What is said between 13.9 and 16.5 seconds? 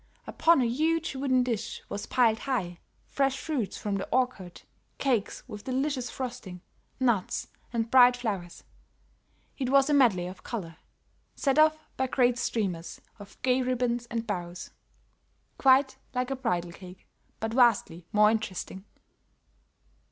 and bows; quite like a